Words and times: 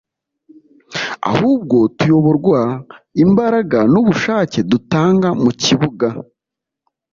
ahubwo 1.31 1.77
tuyoborwa 1.97 2.59
imbaraga 3.23 3.79
n’ubushake 3.93 4.59
dutanga 4.71 5.29
mu 5.43 5.51
kibuga 5.61 6.07